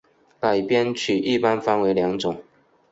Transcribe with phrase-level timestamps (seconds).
[0.39, 2.43] 改编曲一般分为两种。